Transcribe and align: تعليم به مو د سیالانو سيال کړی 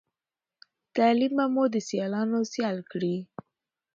تعليم 0.95 1.33
به 1.37 1.45
مو 1.53 1.63
د 1.73 1.75
سیالانو 1.87 2.39
سيال 2.53 2.77
کړی 2.91 3.15